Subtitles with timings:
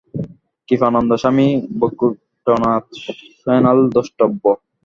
[0.69, 1.47] কৃপানন্দ, স্বামী
[1.79, 2.85] বৈকুণ্ঠনাথ
[3.41, 4.43] সান্যাল দ্রষ্টব্য।